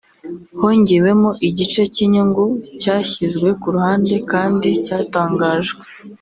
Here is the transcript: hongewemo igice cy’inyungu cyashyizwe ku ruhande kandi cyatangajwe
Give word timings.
hongewemo 0.59 1.29
igice 1.47 1.81
cy’inyungu 1.93 2.43
cyashyizwe 2.81 3.49
ku 3.61 3.67
ruhande 3.75 4.15
kandi 4.31 4.69
cyatangajwe 4.85 5.81